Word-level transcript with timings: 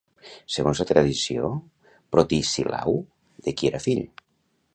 Segons 0.53 0.79
la 0.83 0.87
tradició 0.91 1.51
Protesilau 2.17 2.99
de 3.49 3.55
qui 3.61 3.71
era 3.73 3.83
fill? 3.87 4.07